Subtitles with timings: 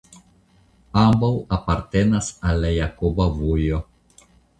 [1.01, 3.83] Ambaŭ apartenas al la Jakoba Vojo.